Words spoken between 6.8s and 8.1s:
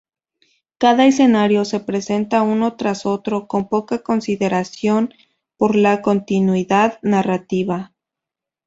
narrativa.